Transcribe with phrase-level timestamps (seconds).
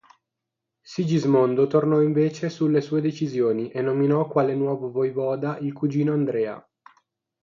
[0.81, 6.67] Sigismondo tornò invece sulle sue decisioni e nominò quale nuovo voivoda il cugino Andrea.